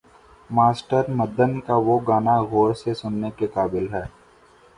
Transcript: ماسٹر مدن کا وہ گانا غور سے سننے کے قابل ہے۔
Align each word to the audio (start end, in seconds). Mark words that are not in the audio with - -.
ماسٹر 0.49 1.09
مدن 1.09 1.59
کا 1.59 1.75
وہ 1.77 1.99
گانا 2.07 2.35
غور 2.41 2.73
سے 2.73 2.93
سننے 2.93 3.29
کے 3.37 3.47
قابل 3.47 3.93
ہے۔ 3.93 4.03